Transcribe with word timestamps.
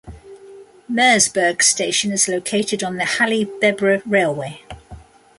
Merseburg 0.91 1.61
station 1.61 2.11
is 2.11 2.27
located 2.27 2.81
on 2.83 2.95
the 2.97 3.05
Halle-Bebra 3.05 4.01
railway. 4.07 4.63